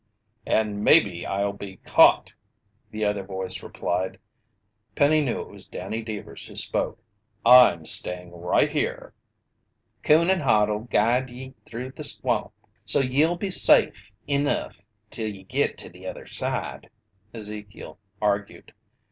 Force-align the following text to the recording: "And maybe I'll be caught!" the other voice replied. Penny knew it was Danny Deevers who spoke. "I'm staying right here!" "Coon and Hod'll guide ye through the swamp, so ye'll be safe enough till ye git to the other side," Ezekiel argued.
"And 0.47 0.83
maybe 0.83 1.27
I'll 1.27 1.53
be 1.53 1.75
caught!" 1.75 2.33
the 2.89 3.05
other 3.05 3.21
voice 3.21 3.61
replied. 3.61 4.17
Penny 4.95 5.23
knew 5.23 5.41
it 5.41 5.47
was 5.49 5.67
Danny 5.67 6.01
Deevers 6.03 6.47
who 6.47 6.55
spoke. 6.55 6.97
"I'm 7.45 7.85
staying 7.85 8.31
right 8.31 8.71
here!" 8.71 9.13
"Coon 10.01 10.31
and 10.31 10.41
Hod'll 10.41 10.85
guide 10.89 11.29
ye 11.29 11.53
through 11.67 11.91
the 11.91 12.03
swamp, 12.03 12.51
so 12.83 12.99
ye'll 12.99 13.37
be 13.37 13.51
safe 13.51 14.11
enough 14.25 14.81
till 15.11 15.29
ye 15.29 15.43
git 15.43 15.77
to 15.77 15.89
the 15.91 16.07
other 16.07 16.25
side," 16.25 16.89
Ezekiel 17.31 17.99
argued. 18.19 18.73